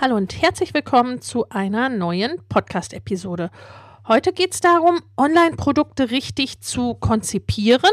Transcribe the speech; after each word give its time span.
Hallo 0.00 0.14
und 0.14 0.40
herzlich 0.40 0.74
willkommen 0.74 1.20
zu 1.22 1.48
einer 1.48 1.88
neuen 1.88 2.40
Podcast-Episode. 2.48 3.50
Heute 4.06 4.32
geht 4.32 4.54
es 4.54 4.60
darum, 4.60 5.00
Online-Produkte 5.16 6.12
richtig 6.12 6.60
zu 6.60 6.94
konzipieren 6.94 7.90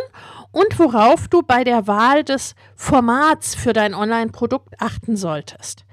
und 0.52 0.78
worauf 0.78 1.28
du 1.28 1.42
bei 1.42 1.64
der 1.64 1.88
Wahl 1.88 2.23
des 2.23 2.53
Formats 2.76 3.56
für 3.56 3.73
dein 3.73 3.95
Online-Produkt 3.95 4.80
achten 4.80 5.17
solltest. 5.17 5.83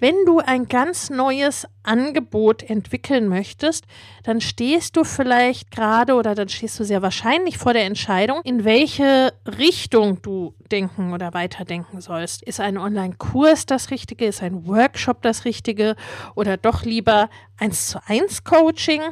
Wenn 0.00 0.14
du 0.24 0.38
ein 0.38 0.66
ganz 0.66 1.10
neues 1.10 1.66
Angebot 1.82 2.62
entwickeln 2.62 3.28
möchtest, 3.28 3.84
dann 4.22 4.40
stehst 4.40 4.96
du 4.96 5.04
vielleicht 5.04 5.70
gerade 5.70 6.14
oder 6.14 6.34
dann 6.34 6.48
stehst 6.48 6.80
du 6.80 6.84
sehr 6.84 7.02
wahrscheinlich 7.02 7.58
vor 7.58 7.74
der 7.74 7.84
Entscheidung, 7.84 8.40
in 8.44 8.64
welche 8.64 9.34
Richtung 9.58 10.22
du 10.22 10.54
denken 10.72 11.12
oder 11.12 11.34
weiterdenken 11.34 12.00
sollst. 12.00 12.42
Ist 12.42 12.60
ein 12.60 12.78
Online-Kurs 12.78 13.66
das 13.66 13.90
Richtige? 13.90 14.24
Ist 14.24 14.42
ein 14.42 14.66
Workshop 14.66 15.20
das 15.20 15.44
Richtige? 15.44 15.96
Oder 16.34 16.56
doch 16.56 16.86
lieber 16.86 17.28
eins 17.58 17.88
zu 17.88 17.98
eins 18.06 18.42
Coaching? 18.42 19.02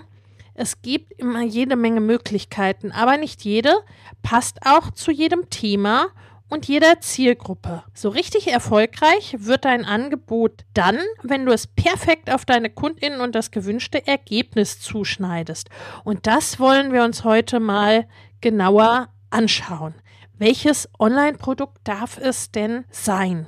Es 0.54 0.80
gibt 0.80 1.12
immer 1.20 1.42
jede 1.42 1.76
Menge 1.76 2.00
Möglichkeiten, 2.00 2.92
aber 2.92 3.18
nicht 3.18 3.44
jede 3.44 3.74
passt 4.22 4.60
auch 4.64 4.90
zu 4.90 5.10
jedem 5.10 5.50
Thema 5.50 6.06
und 6.48 6.66
jeder 6.66 7.00
Zielgruppe. 7.00 7.82
So 7.94 8.08
richtig 8.08 8.48
erfolgreich 8.48 9.36
wird 9.38 9.64
dein 9.64 9.84
Angebot 9.84 10.64
dann, 10.74 10.98
wenn 11.22 11.46
du 11.46 11.52
es 11.52 11.66
perfekt 11.66 12.32
auf 12.32 12.44
deine 12.44 12.70
Kundinnen 12.70 13.20
und 13.20 13.34
das 13.34 13.50
gewünschte 13.50 14.06
Ergebnis 14.06 14.80
zuschneidest. 14.80 15.68
Und 16.04 16.26
das 16.26 16.58
wollen 16.58 16.92
wir 16.92 17.04
uns 17.04 17.24
heute 17.24 17.60
mal 17.60 18.06
genauer 18.40 19.08
anschauen. 19.30 19.94
Welches 20.38 20.88
Online-Produkt 20.98 21.78
darf 21.84 22.18
es 22.18 22.50
denn 22.50 22.84
sein? 22.90 23.46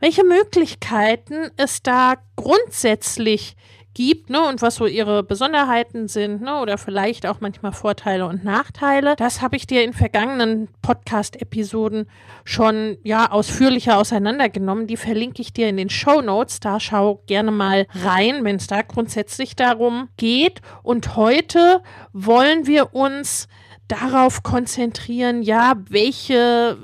Welche 0.00 0.24
Möglichkeiten 0.24 1.50
es 1.56 1.82
da 1.82 2.14
grundsätzlich 2.36 3.56
gibt 3.94 4.30
ne, 4.30 4.40
und 4.48 4.62
was 4.62 4.76
so 4.76 4.86
ihre 4.86 5.22
Besonderheiten 5.22 6.08
sind 6.08 6.42
ne, 6.42 6.60
oder 6.60 6.78
vielleicht 6.78 7.26
auch 7.26 7.40
manchmal 7.40 7.72
Vorteile 7.72 8.26
und 8.26 8.44
Nachteile. 8.44 9.16
Das 9.16 9.42
habe 9.42 9.56
ich 9.56 9.66
dir 9.66 9.84
in 9.84 9.92
vergangenen 9.92 10.68
Podcast-Episoden 10.82 12.06
schon 12.44 12.96
ja 13.02 13.30
ausführlicher 13.30 13.98
auseinandergenommen. 13.98 14.86
Die 14.86 14.96
verlinke 14.96 15.42
ich 15.42 15.52
dir 15.52 15.68
in 15.68 15.76
den 15.76 15.90
Show 15.90 16.20
Notes. 16.20 16.60
Da 16.60 16.80
schau 16.80 17.22
gerne 17.26 17.50
mal 17.50 17.86
rein, 18.02 18.44
wenn 18.44 18.56
es 18.56 18.66
da 18.66 18.82
grundsätzlich 18.82 19.56
darum 19.56 20.08
geht. 20.16 20.60
Und 20.82 21.16
heute 21.16 21.82
wollen 22.12 22.66
wir 22.66 22.94
uns 22.94 23.48
darauf 23.88 24.42
konzentrieren, 24.42 25.42
ja, 25.42 25.74
welche, 25.88 26.78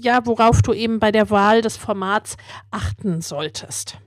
ja, 0.00 0.24
worauf 0.24 0.62
du 0.62 0.72
eben 0.72 0.98
bei 0.98 1.12
der 1.12 1.30
Wahl 1.30 1.60
des 1.60 1.76
Formats 1.76 2.36
achten 2.70 3.20
solltest. 3.20 3.98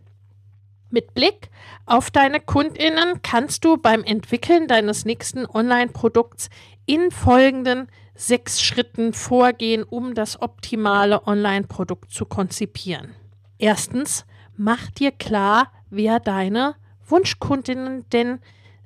Mit 0.93 1.13
Blick 1.13 1.49
auf 1.85 2.11
deine 2.11 2.41
Kundinnen 2.41 3.21
kannst 3.21 3.63
du 3.63 3.77
beim 3.77 4.03
Entwickeln 4.03 4.67
deines 4.67 5.05
nächsten 5.05 5.45
Online-Produkts 5.45 6.49
in 6.85 7.11
folgenden 7.11 7.87
sechs 8.13 8.61
Schritten 8.61 9.13
vorgehen, 9.13 9.83
um 9.83 10.13
das 10.13 10.41
optimale 10.41 11.25
Online-Produkt 11.25 12.11
zu 12.11 12.25
konzipieren. 12.25 13.15
Erstens, 13.57 14.25
mach 14.57 14.91
dir 14.91 15.11
klar, 15.11 15.71
wer 15.89 16.19
deine 16.19 16.75
Wunschkundinnen 17.07 18.09
denn 18.09 18.39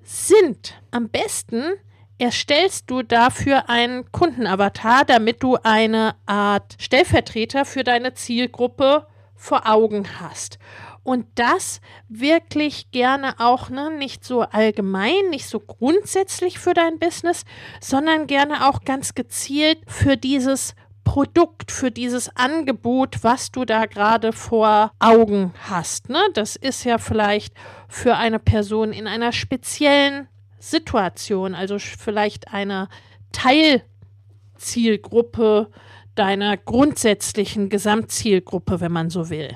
sind. 0.04 0.80
Am 0.92 1.10
besten 1.10 1.64
erstellst 2.20 2.92
du 2.92 3.02
dafür 3.02 3.68
einen 3.68 4.12
Kundenavatar, 4.12 5.06
damit 5.06 5.42
du 5.42 5.58
eine 5.64 6.14
Art 6.28 6.76
Stellvertreter 6.80 7.66
für 7.66 7.84
deine 7.84 8.14
Zielgruppe 8.14 9.08
vor 9.36 9.68
Augen 9.68 10.06
hast 10.20 10.60
und 11.06 11.26
das 11.36 11.80
wirklich 12.10 12.92
gerne 12.92 13.40
auch 13.40 13.70
ne, 13.70 13.90
nicht 13.92 14.26
so 14.26 14.42
allgemein, 14.42 15.30
nicht 15.30 15.48
so 15.48 15.60
grundsätzlich 15.60 16.58
für 16.60 16.74
dein 16.74 16.98
Business, 16.98 17.44
sondern 17.80 18.26
gerne 18.26 18.68
auch 18.68 18.84
ganz 18.84 19.14
gezielt 19.14 19.78
für 19.88 20.18
dieses 20.18 20.74
Produkt, 21.04 21.72
für 21.72 21.92
dieses 21.92 22.36
Angebot, 22.36 23.24
was 23.24 23.52
du 23.52 23.66
da 23.66 23.86
gerade 23.86 24.34
vor 24.34 24.92
Augen 25.00 25.54
hast. 25.70 26.10
Ne? 26.10 26.18
Das 26.34 26.56
ist 26.56 26.84
ja 26.84 26.98
vielleicht 26.98 27.54
für 27.88 28.16
eine 28.16 28.40
Person 28.40 28.92
in 28.92 29.06
einer 29.08 29.32
speziellen 29.32 30.28
Situation, 30.58 31.54
also 31.54 31.78
vielleicht 31.78 32.52
eine 32.52 32.90
Teilzielgruppe 33.32 35.70
deiner 36.16 36.58
grundsätzlichen 36.58 37.70
Gesamtzielgruppe, 37.70 38.82
wenn 38.82 38.92
man 38.92 39.12
so 39.12 39.30
will. 39.30 39.56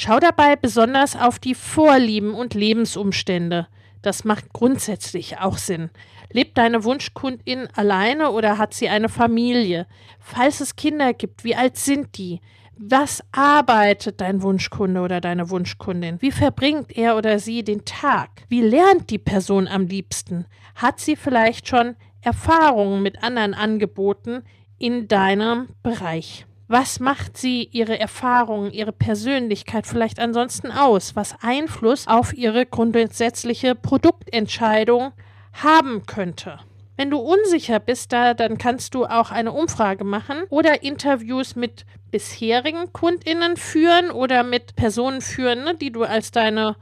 Schau 0.00 0.20
dabei 0.20 0.54
besonders 0.54 1.16
auf 1.16 1.40
die 1.40 1.56
Vorlieben 1.56 2.32
und 2.32 2.54
Lebensumstände. 2.54 3.66
Das 4.00 4.22
macht 4.22 4.52
grundsätzlich 4.52 5.40
auch 5.40 5.58
Sinn. 5.58 5.90
Lebt 6.30 6.56
deine 6.56 6.84
Wunschkundin 6.84 7.66
alleine 7.74 8.30
oder 8.30 8.58
hat 8.58 8.74
sie 8.74 8.88
eine 8.88 9.08
Familie? 9.08 9.88
Falls 10.20 10.60
es 10.60 10.76
Kinder 10.76 11.14
gibt, 11.14 11.42
wie 11.42 11.56
alt 11.56 11.78
sind 11.78 12.16
die? 12.16 12.40
Was 12.76 13.24
arbeitet 13.32 14.20
dein 14.20 14.40
Wunschkunde 14.40 15.00
oder 15.00 15.20
deine 15.20 15.50
Wunschkundin? 15.50 16.22
Wie 16.22 16.30
verbringt 16.30 16.96
er 16.96 17.16
oder 17.16 17.40
sie 17.40 17.64
den 17.64 17.84
Tag? 17.84 18.30
Wie 18.48 18.62
lernt 18.62 19.10
die 19.10 19.18
Person 19.18 19.66
am 19.66 19.88
liebsten? 19.88 20.46
Hat 20.76 21.00
sie 21.00 21.16
vielleicht 21.16 21.66
schon 21.66 21.96
Erfahrungen 22.20 23.02
mit 23.02 23.24
anderen 23.24 23.52
Angeboten 23.52 24.44
in 24.78 25.08
deinem 25.08 25.70
Bereich? 25.82 26.46
Was 26.70 27.00
macht 27.00 27.38
sie, 27.38 27.64
ihre 27.72 27.98
Erfahrungen, 27.98 28.70
ihre 28.72 28.92
Persönlichkeit 28.92 29.86
vielleicht 29.86 30.20
ansonsten 30.20 30.70
aus, 30.70 31.16
was 31.16 31.34
Einfluss 31.40 32.06
auf 32.06 32.34
ihre 32.34 32.66
grundsätzliche 32.66 33.74
Produktentscheidung 33.74 35.12
haben 35.54 36.04
könnte? 36.04 36.60
Wenn 36.98 37.08
du 37.08 37.18
unsicher 37.18 37.80
bist, 37.80 38.12
da, 38.12 38.34
dann 38.34 38.58
kannst 38.58 38.94
du 38.94 39.06
auch 39.06 39.30
eine 39.30 39.52
Umfrage 39.52 40.04
machen 40.04 40.42
oder 40.50 40.82
Interviews 40.82 41.56
mit 41.56 41.86
bisherigen 42.10 42.92
KundInnen 42.92 43.56
führen 43.56 44.10
oder 44.10 44.42
mit 44.42 44.76
Personen 44.76 45.22
führen, 45.22 45.64
ne, 45.64 45.74
die 45.74 45.90
du 45.90 46.02
als 46.02 46.32
deine 46.32 46.76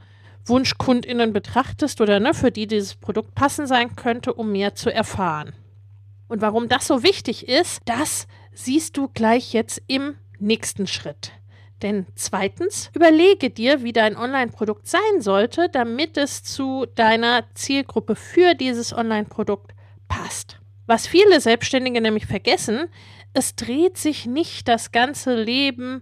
WunschkundInnen 0.45 1.31
betrachtest 1.31 2.01
oder 2.01 2.19
ne, 2.19 2.33
für 2.33 2.51
die 2.51 2.67
dieses 2.67 2.95
Produkt 2.95 3.35
passend 3.35 3.69
sein 3.69 3.95
könnte, 3.95 4.33
um 4.33 4.51
mehr 4.51 4.75
zu 4.75 4.93
erfahren. 4.93 5.53
Und 6.27 6.41
warum 6.41 6.67
das 6.67 6.87
so 6.87 7.03
wichtig 7.03 7.47
ist, 7.47 7.81
das 7.85 8.27
siehst 8.57 8.97
du 8.97 9.07
gleich 9.13 9.53
jetzt 9.53 9.81
im 9.87 10.15
nächsten 10.39 10.87
Schritt. 10.87 11.31
Denn 11.83 12.07
zweitens, 12.15 12.89
überlege 12.95 13.51
dir, 13.51 13.83
wie 13.83 13.93
dein 13.93 14.17
Online-Produkt 14.17 14.87
sein 14.87 15.21
sollte, 15.21 15.69
damit 15.69 16.17
es 16.17 16.43
zu 16.43 16.87
deiner 16.95 17.43
Zielgruppe 17.53 18.15
für 18.15 18.55
dieses 18.55 18.93
Online-Produkt 18.93 19.75
passt. 20.07 20.59
Was 20.87 21.05
viele 21.05 21.39
Selbstständige 21.39 22.01
nämlich 22.01 22.25
vergessen, 22.25 22.87
es 23.33 23.55
dreht 23.55 23.97
sich 23.97 24.25
nicht 24.25 24.67
das 24.67 24.91
ganze 24.91 25.35
Leben 25.35 26.01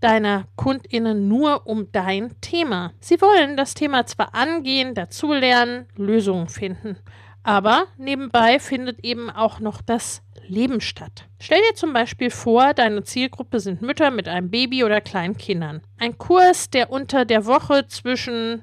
deiner 0.00 0.48
Kundinnen 0.56 1.28
nur 1.28 1.66
um 1.66 1.92
dein 1.92 2.34
Thema. 2.40 2.92
Sie 2.98 3.20
wollen 3.20 3.56
das 3.56 3.74
Thema 3.74 4.04
zwar 4.06 4.34
angehen, 4.34 4.94
dazulernen, 4.94 5.86
Lösungen 5.96 6.48
finden, 6.48 6.96
Aber 7.44 7.86
nebenbei 7.98 8.58
findet 8.58 9.04
eben 9.04 9.30
auch 9.30 9.60
noch 9.60 9.82
das 9.82 10.22
Leben 10.48 10.80
statt. 10.80 11.26
Stell 11.38 11.60
dir 11.60 11.74
zum 11.74 11.92
Beispiel 11.92 12.30
vor, 12.30 12.74
deine 12.74 13.04
Zielgruppe 13.04 13.60
sind 13.60 13.82
Mütter 13.82 14.10
mit 14.10 14.28
einem 14.28 14.50
Baby 14.50 14.82
oder 14.82 15.00
kleinen 15.00 15.36
Kindern. 15.36 15.82
Ein 15.98 16.18
Kurs, 16.18 16.70
der 16.70 16.90
unter 16.90 17.24
der 17.24 17.44
Woche 17.44 17.86
zwischen 17.86 18.62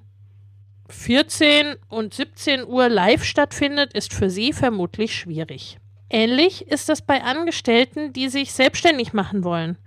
14 0.89 1.75
und 1.89 2.13
17 2.13 2.66
Uhr 2.66 2.89
live 2.89 3.24
stattfindet, 3.24 3.94
ist 3.94 4.13
für 4.13 4.30
sie 4.30 4.51
vermutlich 4.51 5.16
schwierig. 5.16 5.78
Ähnlich 6.10 6.68
ist 6.68 6.89
das 6.89 7.01
bei 7.01 7.24
Angestellten, 7.24 8.12
die 8.13 8.30
sich 8.30 8.51
selbstständig 8.51 9.13
machen 9.13 9.44
wollen. 9.44 9.78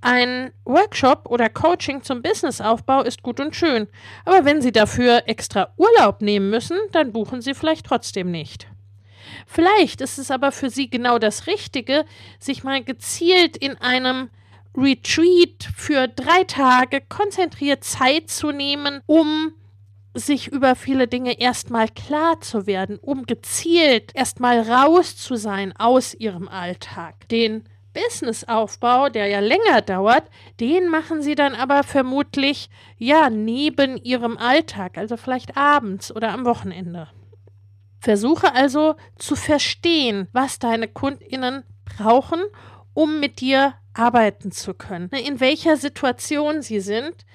Ein 0.00 0.52
Workshop 0.64 1.26
oder 1.28 1.48
Coaching 1.48 2.02
zum 2.02 2.22
Businessaufbau 2.22 3.02
ist 3.02 3.22
gut 3.22 3.40
und 3.40 3.56
schön, 3.56 3.88
aber 4.24 4.44
wenn 4.44 4.62
Sie 4.62 4.70
dafür 4.70 5.24
extra 5.26 5.72
Urlaub 5.76 6.22
nehmen 6.22 6.50
müssen, 6.50 6.78
dann 6.92 7.12
buchen 7.12 7.40
Sie 7.42 7.54
vielleicht 7.54 7.86
trotzdem 7.86 8.30
nicht. 8.30 8.68
Vielleicht 9.46 10.00
ist 10.00 10.18
es 10.18 10.30
aber 10.30 10.52
für 10.52 10.70
Sie 10.70 10.88
genau 10.88 11.18
das 11.18 11.46
Richtige, 11.46 12.04
sich 12.38 12.62
mal 12.62 12.82
gezielt 12.82 13.56
in 13.56 13.76
einem 13.78 14.30
Retreat 14.76 15.68
für 15.74 16.06
drei 16.06 16.44
Tage 16.44 17.00
konzentriert 17.00 17.82
Zeit 17.82 18.30
zu 18.30 18.52
nehmen, 18.52 19.00
um 19.06 19.52
sich 20.14 20.48
über 20.48 20.76
viele 20.76 21.08
Dinge 21.08 21.40
erstmal 21.40 21.88
klar 21.88 22.40
zu 22.40 22.66
werden, 22.66 22.98
um 22.98 23.24
gezielt 23.26 24.12
erstmal 24.14 24.60
raus 24.60 25.16
zu 25.16 25.36
sein 25.36 25.74
aus 25.76 26.14
ihrem 26.14 26.48
Alltag. 26.48 27.28
Den 27.28 27.64
Businessaufbau, 27.98 29.08
der 29.08 29.26
ja 29.26 29.40
länger 29.40 29.80
dauert, 29.82 30.24
den 30.60 30.88
machen 30.88 31.22
sie 31.22 31.34
dann 31.34 31.54
aber 31.54 31.82
vermutlich 31.82 32.70
ja 32.96 33.30
neben 33.30 33.96
ihrem 33.96 34.36
Alltag, 34.36 34.98
also 34.98 35.16
vielleicht 35.16 35.56
abends 35.56 36.14
oder 36.14 36.32
am 36.32 36.44
Wochenende. 36.44 37.08
Versuche 38.00 38.54
also 38.54 38.94
zu 39.16 39.34
verstehen, 39.34 40.28
was 40.32 40.58
deine 40.58 40.88
Kundinnen 40.88 41.64
brauchen, 41.84 42.40
um 42.94 43.20
mit 43.20 43.40
dir 43.40 43.74
arbeiten 43.94 44.52
zu 44.52 44.74
können, 44.74 45.08
in 45.10 45.40
welcher 45.40 45.76
Situation 45.76 46.62
sie 46.62 46.80
sind, 46.80 47.26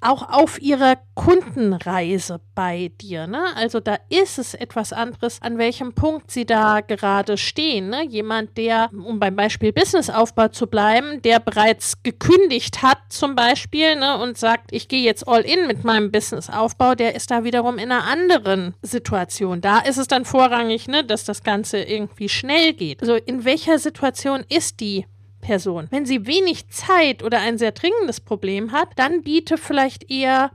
auch 0.00 0.28
auf 0.30 0.60
ihrer 0.60 0.96
Kundenreise 1.14 2.40
bei 2.54 2.90
dir. 3.00 3.26
Ne? 3.26 3.44
Also 3.54 3.80
da 3.80 3.98
ist 4.08 4.38
es 4.38 4.54
etwas 4.54 4.92
anderes, 4.92 5.42
an 5.42 5.58
welchem 5.58 5.92
Punkt 5.92 6.30
sie 6.30 6.46
da 6.46 6.80
gerade 6.80 7.36
stehen. 7.36 7.90
Ne? 7.90 8.06
Jemand, 8.06 8.56
der, 8.56 8.90
um 8.92 9.20
beim 9.20 9.36
Beispiel 9.36 9.72
Businessaufbau 9.72 10.48
zu 10.48 10.66
bleiben, 10.66 11.20
der 11.22 11.40
bereits 11.40 12.02
gekündigt 12.02 12.82
hat 12.82 12.98
zum 13.10 13.34
Beispiel 13.34 13.96
ne, 13.96 14.18
und 14.18 14.38
sagt, 14.38 14.72
ich 14.72 14.88
gehe 14.88 15.02
jetzt 15.02 15.28
all 15.28 15.42
in 15.42 15.66
mit 15.66 15.84
meinem 15.84 16.10
Businessaufbau, 16.10 16.94
der 16.94 17.14
ist 17.14 17.30
da 17.30 17.44
wiederum 17.44 17.76
in 17.78 17.92
einer 17.92 18.04
anderen 18.04 18.74
Situation. 18.82 19.60
Da 19.60 19.80
ist 19.80 19.98
es 19.98 20.06
dann 20.06 20.24
vorrangig, 20.24 20.88
ne, 20.88 21.04
dass 21.04 21.24
das 21.24 21.42
Ganze 21.42 21.82
irgendwie 21.82 22.28
schnell 22.28 22.72
geht. 22.72 23.02
Also 23.02 23.14
in 23.14 23.44
welcher 23.44 23.78
Situation 23.78 24.44
ist 24.48 24.80
die 24.80 25.06
Person. 25.40 25.88
Wenn 25.90 26.06
sie 26.06 26.26
wenig 26.26 26.68
Zeit 26.68 27.22
oder 27.22 27.40
ein 27.40 27.58
sehr 27.58 27.72
dringendes 27.72 28.20
Problem 28.20 28.72
hat, 28.72 28.88
dann 28.96 29.22
biete 29.22 29.58
vielleicht 29.58 30.10
eher 30.10 30.50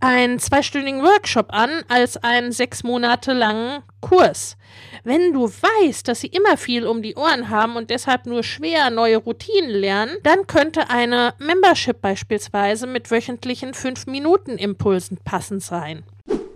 einen 0.00 0.38
zweistündigen 0.38 1.02
Workshop 1.02 1.46
an 1.48 1.82
als 1.88 2.18
einen 2.18 2.52
sechs 2.52 2.84
Monate 2.84 3.32
langen 3.32 3.82
Kurs. 4.00 4.58
Wenn 5.02 5.32
du 5.32 5.48
weißt, 5.48 6.06
dass 6.06 6.20
sie 6.20 6.26
immer 6.26 6.58
viel 6.58 6.86
um 6.86 7.00
die 7.00 7.14
Ohren 7.14 7.48
haben 7.48 7.76
und 7.76 7.88
deshalb 7.88 8.26
nur 8.26 8.42
schwer 8.42 8.90
neue 8.90 9.16
Routinen 9.16 9.70
lernen, 9.70 10.16
dann 10.22 10.46
könnte 10.46 10.90
eine 10.90 11.32
Membership 11.38 12.02
beispielsweise 12.02 12.86
mit 12.86 13.10
wöchentlichen 13.10 13.72
5-Minuten-Impulsen 13.72 15.18
passend 15.24 15.62
sein. 15.62 16.04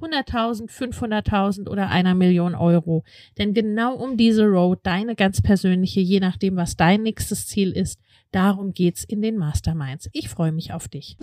100.000, 0.00 0.70
500.000 0.70 1.68
oder 1.68 1.88
einer 1.88 2.14
Million 2.14 2.54
Euro. 2.54 3.04
Denn 3.38 3.54
genau 3.54 3.94
um 3.94 4.16
diese 4.16 4.44
Road, 4.46 4.80
deine 4.82 5.14
ganz 5.14 5.42
persönliche, 5.42 6.00
je 6.00 6.20
nachdem, 6.20 6.56
was 6.56 6.76
dein 6.76 7.02
nächstes 7.02 7.46
Ziel 7.46 7.72
ist, 7.72 8.00
darum 8.32 8.72
geht's 8.72 9.04
in 9.04 9.22
den 9.22 9.36
Masterminds. 9.36 10.08
Ich 10.12 10.28
freue 10.28 10.52
mich 10.52 10.72
auf 10.72 10.88
dich. 10.88 11.16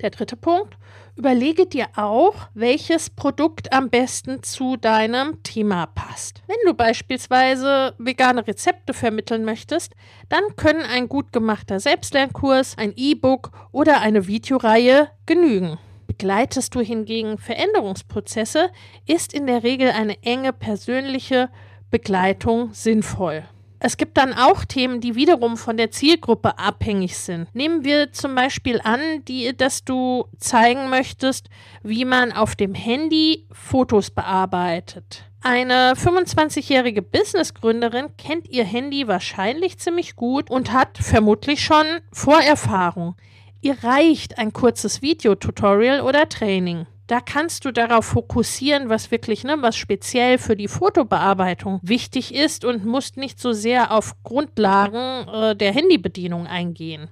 Der 0.00 0.10
dritte 0.10 0.36
Punkt, 0.36 0.76
überlege 1.16 1.66
dir 1.66 1.86
auch, 1.96 2.34
welches 2.54 3.10
Produkt 3.10 3.72
am 3.72 3.90
besten 3.90 4.44
zu 4.44 4.76
deinem 4.76 5.42
Thema 5.42 5.86
passt. 5.86 6.42
Wenn 6.46 6.56
du 6.66 6.74
beispielsweise 6.74 7.94
vegane 7.98 8.46
Rezepte 8.46 8.94
vermitteln 8.94 9.44
möchtest, 9.44 9.94
dann 10.28 10.54
können 10.54 10.82
ein 10.82 11.08
gut 11.08 11.32
gemachter 11.32 11.80
Selbstlernkurs, 11.80 12.78
ein 12.78 12.92
E-Book 12.94 13.50
oder 13.72 14.00
eine 14.00 14.28
Videoreihe 14.28 15.08
genügen. 15.26 15.78
Begleitest 16.08 16.74
du 16.74 16.80
hingegen 16.80 17.38
Veränderungsprozesse, 17.38 18.70
ist 19.06 19.32
in 19.32 19.46
der 19.46 19.62
Regel 19.62 19.90
eine 19.90 20.20
enge 20.24 20.52
persönliche 20.52 21.50
Begleitung 21.90 22.72
sinnvoll. 22.72 23.44
Es 23.78 23.96
gibt 23.96 24.16
dann 24.16 24.32
auch 24.32 24.64
Themen, 24.64 25.00
die 25.00 25.14
wiederum 25.14 25.56
von 25.56 25.76
der 25.76 25.92
Zielgruppe 25.92 26.58
abhängig 26.58 27.16
sind. 27.16 27.54
Nehmen 27.54 27.84
wir 27.84 28.10
zum 28.12 28.34
Beispiel 28.34 28.80
an, 28.82 29.00
die, 29.28 29.56
dass 29.56 29.84
du 29.84 30.24
zeigen 30.38 30.88
möchtest, 30.88 31.48
wie 31.84 32.04
man 32.04 32.32
auf 32.32 32.56
dem 32.56 32.74
Handy 32.74 33.46
Fotos 33.52 34.10
bearbeitet. 34.10 35.24
Eine 35.42 35.92
25-jährige 35.92 37.02
Businessgründerin 37.02 38.16
kennt 38.16 38.48
ihr 38.48 38.64
Handy 38.64 39.06
wahrscheinlich 39.06 39.78
ziemlich 39.78 40.16
gut 40.16 40.50
und 40.50 40.72
hat 40.72 40.98
vermutlich 40.98 41.62
schon 41.62 41.86
Vorerfahrung. 42.10 43.14
Ihr 43.60 43.82
reicht 43.82 44.38
ein 44.38 44.52
kurzes 44.52 45.02
Videotutorial 45.02 46.00
oder 46.00 46.28
Training. 46.28 46.86
Da 47.08 47.20
kannst 47.20 47.64
du 47.64 47.72
darauf 47.72 48.04
fokussieren, 48.04 48.88
was 48.88 49.10
wirklich, 49.10 49.42
ne, 49.42 49.56
was 49.60 49.76
speziell 49.76 50.38
für 50.38 50.54
die 50.54 50.68
Fotobearbeitung 50.68 51.80
wichtig 51.82 52.34
ist 52.34 52.64
und 52.64 52.84
musst 52.84 53.16
nicht 53.16 53.40
so 53.40 53.52
sehr 53.52 53.92
auf 53.92 54.14
Grundlagen 54.22 55.26
äh, 55.26 55.56
der 55.56 55.72
Handybedienung 55.72 56.46
eingehen. 56.46 57.08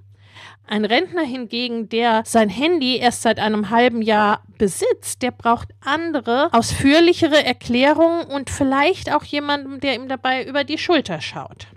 Ein 0.69 0.85
Rentner 0.85 1.23
hingegen, 1.23 1.89
der 1.89 2.23
sein 2.27 2.49
Handy 2.49 2.99
erst 2.99 3.23
seit 3.23 3.39
einem 3.39 3.71
halben 3.71 4.03
Jahr 4.03 4.43
besitzt, 4.59 5.23
der 5.23 5.31
braucht 5.31 5.69
andere, 5.81 6.53
ausführlichere 6.53 7.45
Erklärungen 7.45 8.25
und 8.27 8.51
vielleicht 8.51 9.13
auch 9.13 9.25
jemanden, 9.25 9.81
der 9.81 9.95
ihm 9.95 10.09
dabei 10.09 10.45
über 10.45 10.63
die 10.65 10.79
Schulter 10.79 11.21
schaut. 11.21 11.69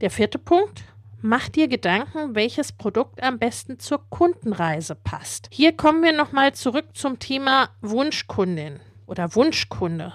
Der 0.00 0.10
vierte 0.10 0.38
Punkt, 0.38 0.82
Mach 1.24 1.48
dir 1.48 1.68
Gedanken, 1.68 2.34
welches 2.34 2.72
Produkt 2.72 3.22
am 3.22 3.38
besten 3.38 3.78
zur 3.78 4.00
Kundenreise 4.10 4.96
passt. 4.96 5.46
Hier 5.52 5.70
kommen 5.70 6.02
wir 6.02 6.10
nochmal 6.10 6.52
zurück 6.52 6.86
zum 6.94 7.20
Thema 7.20 7.68
Wunschkundin 7.80 8.80
oder 9.06 9.32
Wunschkunde. 9.36 10.14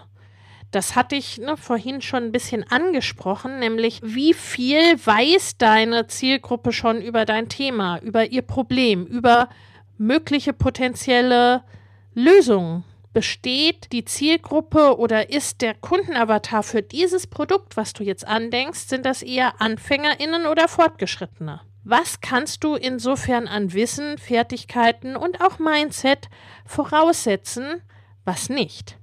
Das 0.72 0.98
hatte 0.98 1.16
ich 1.16 1.38
ne, 1.38 1.56
vorhin 1.56 2.02
schon 2.02 2.24
ein 2.24 2.32
bisschen 2.34 2.70
angesprochen, 2.70 3.60
nämlich 3.60 4.02
wie 4.04 4.34
viel 4.34 4.98
weiß 4.98 5.58
deine 5.58 6.08
Zielgruppe 6.08 6.74
schon 6.74 7.02
über 7.02 7.24
dein 7.24 7.48
Thema, 7.48 8.00
über 8.00 8.26
ihr 8.26 8.42
Problem, 8.42 9.06
über 9.06 9.48
mögliche 9.98 10.52
potenzielle 10.52 11.64
Lösungen 12.16 12.84
besteht 13.14 13.92
die 13.92 14.06
Zielgruppe 14.06 14.98
oder 14.98 15.30
ist 15.30 15.62
der 15.62 15.74
Kundenavatar 15.74 16.64
für 16.64 16.82
dieses 16.82 17.28
Produkt, 17.28 17.78
was 17.78 17.94
du 17.94 18.04
jetzt 18.04 18.28
andenkst, 18.28 18.90
sind 18.90 19.06
das 19.06 19.24
eher 19.24 19.62
Anfängerinnen 19.62 20.46
oder 20.46 20.68
Fortgeschrittene? 20.68 21.62
Was 21.84 22.20
kannst 22.20 22.64
du 22.64 22.76
insofern 22.76 23.48
an 23.48 23.74
Wissen, 23.74 24.18
Fertigkeiten 24.18 25.16
und 25.16 25.42
auch 25.42 25.58
Mindset 25.58 26.30
voraussetzen, 26.66 27.82
was 28.26 28.50
nicht? 28.50 28.98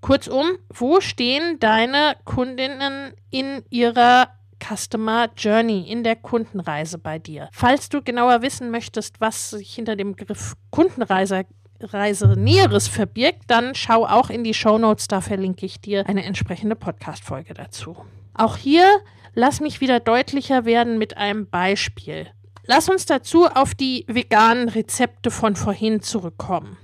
Kurzum, 0.00 0.58
wo 0.70 1.00
stehen 1.00 1.58
deine 1.60 2.16
Kundinnen 2.24 3.12
in 3.30 3.62
ihrer 3.70 4.28
Customer 4.62 5.28
Journey 5.36 5.90
in 5.90 6.02
der 6.02 6.16
Kundenreise 6.16 6.98
bei 6.98 7.18
dir? 7.18 7.48
Falls 7.52 7.88
du 7.88 8.02
genauer 8.02 8.42
wissen 8.42 8.70
möchtest, 8.70 9.20
was 9.20 9.50
sich 9.50 9.74
hinter 9.74 9.96
dem 9.96 10.14
Begriff 10.14 10.54
Kundenreise 10.70 11.44
Reise 11.84 12.34
Näheres 12.36 12.88
verbirgt, 12.88 13.42
dann 13.48 13.74
schau 13.74 14.06
auch 14.06 14.30
in 14.30 14.44
die 14.44 14.54
Show 14.54 14.78
Notes, 14.78 15.08
da 15.08 15.20
verlinke 15.20 15.66
ich 15.66 15.80
dir 15.80 16.06
eine 16.08 16.24
entsprechende 16.24 16.76
Podcast-Folge 16.76 17.54
dazu. 17.54 17.96
Auch 18.34 18.56
hier 18.56 19.00
lass 19.34 19.60
mich 19.60 19.80
wieder 19.80 20.00
deutlicher 20.00 20.64
werden 20.64 20.98
mit 20.98 21.16
einem 21.16 21.46
Beispiel. 21.46 22.26
Lass 22.66 22.88
uns 22.88 23.06
dazu 23.06 23.46
auf 23.46 23.74
die 23.74 24.04
veganen 24.08 24.68
Rezepte 24.68 25.30
von 25.30 25.54
vorhin 25.54 26.00
zurückkommen. 26.00 26.78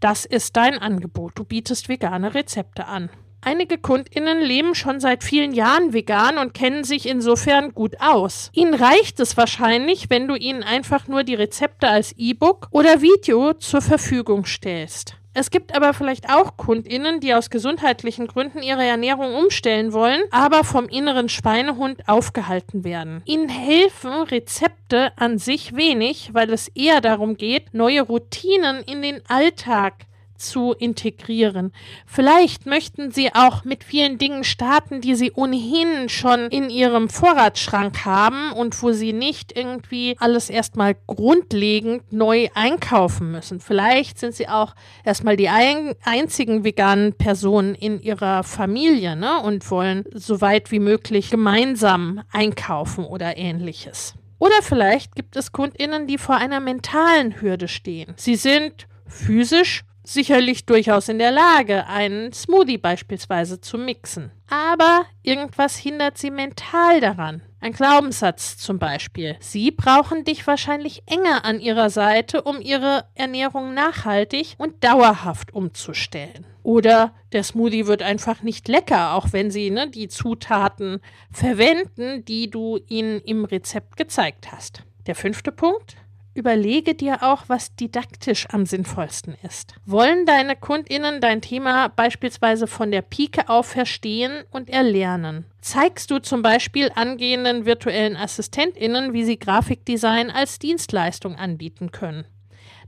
Das 0.00 0.24
ist 0.24 0.56
dein 0.56 0.78
Angebot. 0.78 1.32
Du 1.38 1.44
bietest 1.44 1.88
vegane 1.88 2.34
Rezepte 2.34 2.86
an. 2.86 3.10
Einige 3.46 3.76
Kundinnen 3.76 4.40
leben 4.40 4.74
schon 4.74 5.00
seit 5.00 5.22
vielen 5.22 5.52
Jahren 5.52 5.92
vegan 5.92 6.38
und 6.38 6.54
kennen 6.54 6.82
sich 6.82 7.06
insofern 7.06 7.74
gut 7.74 7.96
aus. 8.00 8.50
Ihnen 8.54 8.72
reicht 8.72 9.20
es 9.20 9.36
wahrscheinlich, 9.36 10.08
wenn 10.08 10.26
du 10.26 10.34
ihnen 10.34 10.62
einfach 10.62 11.08
nur 11.08 11.24
die 11.24 11.34
Rezepte 11.34 11.86
als 11.88 12.14
E-Book 12.16 12.68
oder 12.70 13.02
Video 13.02 13.52
zur 13.52 13.82
Verfügung 13.82 14.46
stellst. 14.46 15.16
Es 15.34 15.50
gibt 15.50 15.74
aber 15.74 15.92
vielleicht 15.92 16.30
auch 16.30 16.56
Kundinnen, 16.56 17.20
die 17.20 17.34
aus 17.34 17.50
gesundheitlichen 17.50 18.28
Gründen 18.28 18.62
ihre 18.62 18.84
Ernährung 18.84 19.34
umstellen 19.34 19.92
wollen, 19.92 20.22
aber 20.30 20.64
vom 20.64 20.88
inneren 20.88 21.28
Schweinehund 21.28 22.08
aufgehalten 22.08 22.82
werden. 22.82 23.20
Ihnen 23.26 23.50
helfen 23.50 24.22
Rezepte 24.22 25.12
an 25.16 25.36
sich 25.36 25.76
wenig, 25.76 26.30
weil 26.32 26.50
es 26.50 26.68
eher 26.68 27.02
darum 27.02 27.36
geht, 27.36 27.74
neue 27.74 28.02
Routinen 28.02 28.82
in 28.84 29.02
den 29.02 29.20
Alltag 29.28 30.06
zu 30.36 30.72
integrieren. 30.72 31.72
Vielleicht 32.06 32.66
möchten 32.66 33.10
Sie 33.10 33.34
auch 33.34 33.64
mit 33.64 33.84
vielen 33.84 34.18
Dingen 34.18 34.44
starten, 34.44 35.00
die 35.00 35.14
Sie 35.14 35.32
ohnehin 35.32 36.08
schon 36.08 36.48
in 36.48 36.70
Ihrem 36.70 37.08
Vorratsschrank 37.08 38.04
haben 38.04 38.52
und 38.52 38.80
wo 38.82 38.92
Sie 38.92 39.12
nicht 39.12 39.56
irgendwie 39.56 40.16
alles 40.18 40.50
erstmal 40.50 40.96
grundlegend 41.06 42.12
neu 42.12 42.48
einkaufen 42.54 43.30
müssen. 43.30 43.60
Vielleicht 43.60 44.18
sind 44.18 44.34
Sie 44.34 44.48
auch 44.48 44.74
erstmal 45.04 45.36
die 45.36 45.48
ein 45.48 45.94
einzigen 46.04 46.64
veganen 46.64 47.14
Personen 47.14 47.74
in 47.74 48.00
Ihrer 48.00 48.42
Familie 48.42 49.16
ne, 49.16 49.40
und 49.40 49.70
wollen 49.70 50.04
so 50.12 50.40
weit 50.40 50.70
wie 50.70 50.80
möglich 50.80 51.30
gemeinsam 51.30 52.22
einkaufen 52.32 53.04
oder 53.04 53.36
ähnliches. 53.36 54.14
Oder 54.38 54.62
vielleicht 54.62 55.14
gibt 55.14 55.36
es 55.36 55.52
Kundinnen, 55.52 56.06
die 56.06 56.18
vor 56.18 56.36
einer 56.36 56.60
mentalen 56.60 57.40
Hürde 57.40 57.68
stehen. 57.68 58.12
Sie 58.16 58.36
sind 58.36 58.86
physisch 59.06 59.84
sicherlich 60.04 60.66
durchaus 60.66 61.08
in 61.08 61.18
der 61.18 61.32
Lage, 61.32 61.86
einen 61.86 62.32
Smoothie 62.32 62.78
beispielsweise 62.78 63.60
zu 63.60 63.78
mixen. 63.78 64.30
Aber 64.48 65.06
irgendwas 65.22 65.76
hindert 65.76 66.18
sie 66.18 66.30
mental 66.30 67.00
daran. 67.00 67.42
Ein 67.60 67.72
Glaubenssatz 67.72 68.58
zum 68.58 68.78
Beispiel. 68.78 69.36
Sie 69.40 69.70
brauchen 69.70 70.24
dich 70.24 70.46
wahrscheinlich 70.46 71.02
enger 71.06 71.46
an 71.46 71.60
ihrer 71.60 71.88
Seite, 71.88 72.42
um 72.42 72.60
ihre 72.60 73.06
Ernährung 73.14 73.72
nachhaltig 73.72 74.54
und 74.58 74.84
dauerhaft 74.84 75.54
umzustellen. 75.54 76.46
Oder 76.62 77.14
der 77.32 77.42
Smoothie 77.42 77.86
wird 77.86 78.02
einfach 78.02 78.42
nicht 78.42 78.68
lecker, 78.68 79.14
auch 79.14 79.32
wenn 79.32 79.50
sie 79.50 79.70
ne, 79.70 79.88
die 79.88 80.08
Zutaten 80.08 81.00
verwenden, 81.30 82.24
die 82.26 82.50
du 82.50 82.78
ihnen 82.86 83.20
im 83.20 83.46
Rezept 83.46 83.96
gezeigt 83.96 84.52
hast. 84.52 84.82
Der 85.06 85.14
fünfte 85.14 85.50
Punkt. 85.50 85.96
Überlege 86.34 86.96
dir 86.96 87.22
auch, 87.22 87.44
was 87.46 87.76
didaktisch 87.76 88.48
am 88.50 88.66
sinnvollsten 88.66 89.36
ist. 89.42 89.74
Wollen 89.86 90.26
deine 90.26 90.56
Kundinnen 90.56 91.20
dein 91.20 91.40
Thema 91.40 91.86
beispielsweise 91.88 92.66
von 92.66 92.90
der 92.90 93.02
Pike 93.02 93.48
auf 93.48 93.66
verstehen 93.66 94.42
und 94.50 94.68
erlernen? 94.68 95.46
Zeigst 95.60 96.10
du 96.10 96.18
zum 96.18 96.42
Beispiel 96.42 96.90
angehenden 96.96 97.66
virtuellen 97.66 98.16
Assistentinnen, 98.16 99.12
wie 99.12 99.24
sie 99.24 99.38
Grafikdesign 99.38 100.30
als 100.30 100.58
Dienstleistung 100.58 101.36
anbieten 101.36 101.92
können? 101.92 102.26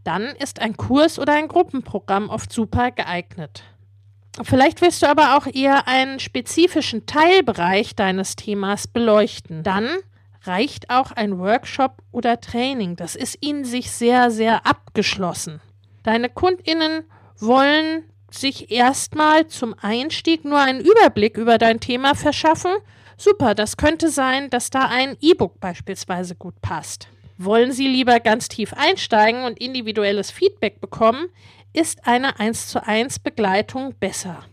Dann 0.03 0.25
ist 0.25 0.61
ein 0.61 0.77
Kurs 0.77 1.19
oder 1.19 1.35
ein 1.35 1.47
Gruppenprogramm 1.47 2.31
oft 2.31 2.53
super 2.53 2.91
geeignet. 2.91 3.63
Vielleicht 4.43 4.83
willst 4.83 5.03
du 5.03 5.09
aber 5.09 5.37
auch 5.37 5.47
eher 5.47 5.89
einen 5.89 6.21
spezifischen 6.21 7.07
Teilbereich 7.07 7.95
deines 7.95 8.37
Themas 8.37 8.87
beleuchten. 8.87 9.63
Dann 9.63 9.89
reicht 10.47 10.91
auch 10.91 11.13
ein 11.13 11.39
Workshop 11.39 12.03
oder 12.13 12.41
Training. 12.41 12.97
Das 12.97 13.17
ist 13.17 13.37
in 13.41 13.65
sich 13.65 13.91
sehr, 13.91 14.31
sehr 14.31 14.67
abgeschlossen. 14.67 15.61
Deine 16.03 16.29
Kundinnen 16.29 17.05
wollen 17.39 18.05
sich 18.31 18.71
erstmal 18.71 19.47
zum 19.47 19.75
Einstieg 19.81 20.45
nur 20.45 20.59
einen 20.59 20.81
Überblick 20.81 21.37
über 21.37 21.59
dein 21.59 21.81
Thema 21.81 22.15
verschaffen. 22.15 22.73
Super, 23.17 23.55
das 23.55 23.77
könnte 23.77 24.11
sein, 24.11 24.51
dass 24.51 24.71
da 24.71 24.89
ein 24.89 25.17
E-Book 25.21 25.59
beispielsweise 25.61 26.35
gut 26.35 26.61
passt. 26.61 27.09
Wollen 27.39 27.73
Sie 27.73 27.87
lieber 27.87 28.21
ganz 28.21 28.49
tief 28.49 28.73
einsteigen 28.75 29.45
und 29.45 29.59
individuelles 29.59 30.31
Feedback 30.31 30.81
bekommen, 30.81 31.29
ist 31.73 32.07
eine 32.07 32.39
1 32.41 32.69
zu 32.69 32.83
1 32.87 33.19
Begleitung 33.19 33.95
besser. 33.99 34.45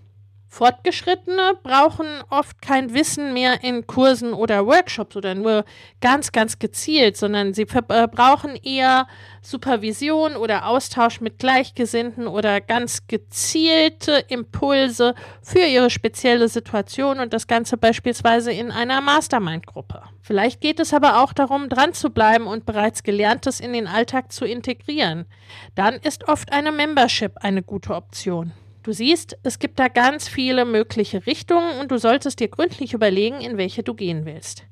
Fortgeschrittene 0.54 1.58
brauchen 1.64 2.06
oft 2.30 2.62
kein 2.62 2.94
Wissen 2.94 3.34
mehr 3.34 3.64
in 3.64 3.88
Kursen 3.88 4.34
oder 4.34 4.68
Workshops 4.68 5.16
oder 5.16 5.34
nur 5.34 5.66
ganz, 6.00 6.32
ganz 6.32 6.60
gezielt, 6.60 7.18
sondern 7.18 7.56
sie 7.56 7.64
äh, 7.64 8.08
brauchen 8.08 8.56
eher 8.58 9.08
Supervision 9.42 10.36
oder 10.36 10.68
Austausch 10.68 11.22
mit 11.22 11.40
Gleichgesinnten 11.40 12.28
oder 12.28 12.62
ganz 12.62 13.08
gezielte 13.08 14.24
Impulse 14.28 15.16
für 15.42 15.66
ihre 15.66 15.90
spezielle 15.90 16.48
Situation 16.48 17.20
und 17.20 17.34
das 17.34 17.48
Ganze 17.48 17.76
beispielsweise 17.76 18.52
in 18.52 18.70
einer 18.70 19.02
Mastermind-Gruppe. 19.02 20.04
Vielleicht 20.22 20.62
geht 20.62 20.80
es 20.80 20.94
aber 20.94 21.24
auch 21.24 21.34
darum, 21.34 21.68
dran 21.68 21.94
zu 21.94 22.12
bleiben 22.12 22.46
und 22.46 22.68
bereits 22.68 23.02
Gelerntes 23.02 23.60
in 23.60 23.74
den 23.74 23.88
Alltag 23.88 24.32
zu 24.32 24.46
integrieren. 24.46 25.26
Dann 25.74 25.96
ist 25.96 26.28
oft 26.28 26.54
eine 26.54 26.72
Membership 26.72 27.38
eine 27.38 27.64
gute 27.64 27.96
Option. 27.96 28.54
Du 28.84 28.92
siehst, 28.92 29.38
es 29.44 29.60
gibt 29.60 29.80
da 29.80 29.88
ganz 29.88 30.28
viele 30.28 30.66
mögliche 30.66 31.26
Richtungen 31.26 31.80
und 31.80 31.90
du 31.90 31.98
solltest 31.98 32.42
dir 32.42 32.50
gründlich 32.50 32.94
überlegen, 32.94 33.40
in 33.40 33.58
welche 33.58 33.82
du 33.82 33.94
gehen 33.94 34.26
willst. 34.26 34.66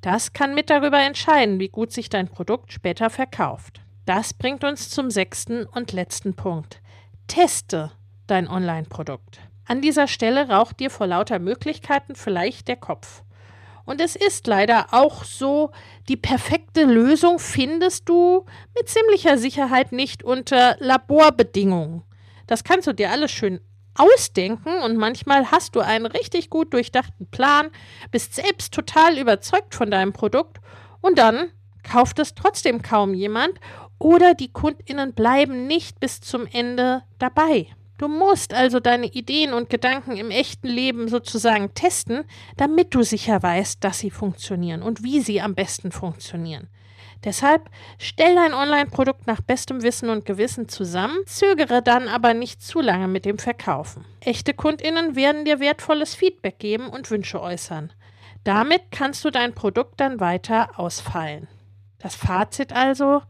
Das 0.00 0.32
kann 0.32 0.54
mit 0.54 0.70
darüber 0.70 1.00
entscheiden, 1.00 1.58
wie 1.58 1.68
gut 1.68 1.90
sich 1.90 2.08
dein 2.08 2.28
Produkt 2.28 2.72
später 2.72 3.10
verkauft. 3.10 3.80
Das 4.04 4.34
bringt 4.34 4.62
uns 4.62 4.88
zum 4.88 5.10
sechsten 5.10 5.66
und 5.66 5.92
letzten 5.92 6.34
Punkt. 6.34 6.80
Teste 7.26 7.90
dein 8.28 8.46
Online-Produkt. 8.46 9.40
An 9.64 9.82
dieser 9.82 10.06
Stelle 10.06 10.48
raucht 10.48 10.78
dir 10.78 10.90
vor 10.90 11.08
lauter 11.08 11.40
Möglichkeiten 11.40 12.14
vielleicht 12.14 12.68
der 12.68 12.76
Kopf. 12.76 13.24
Und 13.84 14.00
es 14.00 14.14
ist 14.14 14.46
leider 14.46 14.88
auch 14.92 15.24
so, 15.24 15.72
die 16.08 16.16
perfekte 16.16 16.84
Lösung 16.84 17.40
findest 17.40 18.08
du 18.08 18.44
mit 18.76 18.88
ziemlicher 18.88 19.38
Sicherheit 19.38 19.90
nicht 19.90 20.22
unter 20.22 20.76
Laborbedingungen. 20.78 22.04
Das 22.46 22.64
kannst 22.64 22.86
du 22.86 22.92
dir 22.92 23.10
alles 23.10 23.30
schön 23.30 23.60
ausdenken 23.96 24.82
und 24.82 24.96
manchmal 24.96 25.50
hast 25.50 25.74
du 25.74 25.80
einen 25.80 26.06
richtig 26.06 26.50
gut 26.50 26.72
durchdachten 26.72 27.26
Plan, 27.30 27.68
bist 28.10 28.34
selbst 28.34 28.74
total 28.74 29.18
überzeugt 29.18 29.74
von 29.74 29.90
deinem 29.90 30.12
Produkt 30.12 30.58
und 31.00 31.18
dann 31.18 31.50
kauft 31.82 32.18
es 32.18 32.34
trotzdem 32.34 32.82
kaum 32.82 33.14
jemand 33.14 33.58
oder 33.98 34.34
die 34.34 34.52
Kundinnen 34.52 35.14
bleiben 35.14 35.66
nicht 35.66 36.00
bis 36.00 36.20
zum 36.20 36.46
Ende 36.46 37.02
dabei. 37.18 37.68
Du 37.98 38.08
musst 38.08 38.52
also 38.52 38.78
deine 38.78 39.06
Ideen 39.06 39.54
und 39.54 39.70
Gedanken 39.70 40.18
im 40.18 40.30
echten 40.30 40.68
Leben 40.68 41.08
sozusagen 41.08 41.72
testen, 41.72 42.24
damit 42.58 42.94
du 42.94 43.02
sicher 43.02 43.42
weißt, 43.42 43.82
dass 43.82 44.00
sie 44.00 44.10
funktionieren 44.10 44.82
und 44.82 45.02
wie 45.02 45.20
sie 45.20 45.40
am 45.40 45.54
besten 45.54 45.92
funktionieren. 45.92 46.68
Deshalb 47.24 47.70
stell 47.98 48.34
dein 48.34 48.54
Online-Produkt 48.54 49.26
nach 49.26 49.40
bestem 49.40 49.82
Wissen 49.82 50.10
und 50.10 50.24
Gewissen 50.24 50.68
zusammen, 50.68 51.18
zögere 51.26 51.82
dann 51.82 52.08
aber 52.08 52.34
nicht 52.34 52.62
zu 52.62 52.80
lange 52.80 53.08
mit 53.08 53.24
dem 53.24 53.38
Verkaufen. 53.38 54.04
Echte 54.20 54.54
Kundinnen 54.54 55.16
werden 55.16 55.44
dir 55.44 55.60
wertvolles 55.60 56.14
Feedback 56.14 56.58
geben 56.58 56.88
und 56.88 57.10
Wünsche 57.10 57.40
äußern. 57.40 57.92
Damit 58.44 58.90
kannst 58.90 59.24
du 59.24 59.30
dein 59.30 59.54
Produkt 59.54 60.00
dann 60.00 60.20
weiter 60.20 60.78
ausfallen. 60.78 61.48
Das 61.98 62.14
Fazit 62.14 62.72
also, 62.72 63.22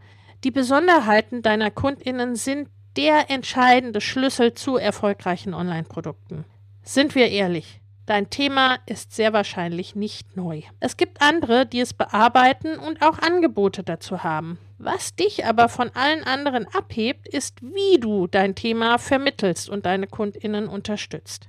die 0.44 0.50
Besonderheiten 0.50 1.40
deiner 1.42 1.70
Kundinnen 1.70 2.36
sind 2.36 2.68
der 2.96 3.30
entscheidende 3.30 4.00
Schlüssel 4.00 4.54
zu 4.54 4.76
erfolgreichen 4.76 5.54
Online-Produkten. 5.54 6.44
Sind 6.82 7.14
wir 7.14 7.30
ehrlich, 7.30 7.80
Dein 8.06 8.30
Thema 8.30 8.78
ist 8.86 9.12
sehr 9.12 9.32
wahrscheinlich 9.32 9.96
nicht 9.96 10.36
neu. 10.36 10.62
Es 10.78 10.96
gibt 10.96 11.20
andere, 11.20 11.66
die 11.66 11.80
es 11.80 11.92
bearbeiten 11.92 12.78
und 12.78 13.02
auch 13.02 13.18
Angebote 13.18 13.82
dazu 13.82 14.22
haben. 14.22 14.58
Was 14.78 15.16
dich 15.16 15.44
aber 15.44 15.68
von 15.68 15.90
allen 15.92 16.22
anderen 16.22 16.68
abhebt, 16.72 17.26
ist, 17.26 17.60
wie 17.62 17.98
du 17.98 18.28
dein 18.28 18.54
Thema 18.54 18.98
vermittelst 18.98 19.68
und 19.68 19.86
deine 19.86 20.06
Kundinnen 20.06 20.68
unterstützt. 20.68 21.48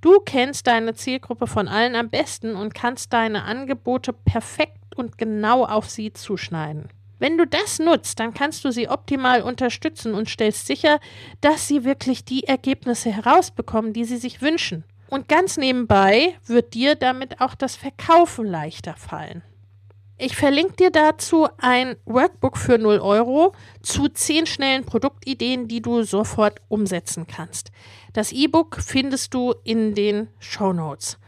Du 0.00 0.20
kennst 0.20 0.66
deine 0.66 0.94
Zielgruppe 0.94 1.46
von 1.46 1.68
allen 1.68 1.94
am 1.94 2.08
besten 2.08 2.56
und 2.56 2.74
kannst 2.74 3.12
deine 3.12 3.42
Angebote 3.42 4.14
perfekt 4.14 4.96
und 4.96 5.18
genau 5.18 5.66
auf 5.66 5.90
sie 5.90 6.14
zuschneiden. 6.14 6.88
Wenn 7.18 7.36
du 7.36 7.46
das 7.46 7.78
nutzt, 7.78 8.18
dann 8.18 8.32
kannst 8.32 8.64
du 8.64 8.72
sie 8.72 8.88
optimal 8.88 9.42
unterstützen 9.42 10.14
und 10.14 10.30
stellst 10.30 10.66
sicher, 10.66 10.98
dass 11.42 11.68
sie 11.68 11.84
wirklich 11.84 12.24
die 12.24 12.44
Ergebnisse 12.44 13.12
herausbekommen, 13.12 13.92
die 13.92 14.06
sie 14.06 14.16
sich 14.16 14.40
wünschen. 14.40 14.84
Und 15.10 15.28
ganz 15.28 15.56
nebenbei 15.56 16.36
wird 16.46 16.74
dir 16.74 16.94
damit 16.94 17.40
auch 17.40 17.56
das 17.56 17.74
Verkaufen 17.74 18.46
leichter 18.46 18.94
fallen. 18.94 19.42
Ich 20.22 20.36
verlinke 20.36 20.76
dir 20.76 20.90
dazu 20.90 21.48
ein 21.58 21.96
Workbook 22.04 22.56
für 22.56 22.78
0 22.78 22.98
Euro 22.98 23.54
zu 23.82 24.08
10 24.08 24.46
schnellen 24.46 24.84
Produktideen, 24.84 25.66
die 25.66 25.80
du 25.80 26.02
sofort 26.02 26.60
umsetzen 26.68 27.26
kannst. 27.26 27.72
Das 28.12 28.30
E-Book 28.30 28.78
findest 28.80 29.34
du 29.34 29.54
in 29.64 29.94
den 29.94 30.28
Show 30.38 30.72
Notes. 30.72 31.18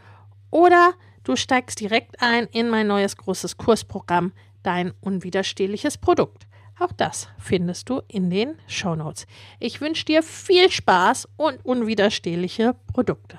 Oder 0.50 0.92
du 1.24 1.36
steigst 1.36 1.80
direkt 1.80 2.20
ein 2.20 2.46
in 2.52 2.68
mein 2.68 2.86
neues 2.86 3.16
großes 3.16 3.56
Kursprogramm 3.56 4.32
Dein 4.62 4.92
unwiderstehliches 5.00 5.98
Produkt. 5.98 6.46
Auch 6.78 6.92
das 6.92 7.28
findest 7.38 7.88
du 7.88 8.02
in 8.06 8.30
den 8.30 8.58
Show 8.68 8.94
Notes. 8.94 9.26
Ich 9.58 9.80
wünsche 9.80 10.04
dir 10.04 10.22
viel 10.22 10.70
Spaß 10.70 11.28
und 11.36 11.64
unwiderstehliche 11.64 12.76
Produkte. 12.92 13.38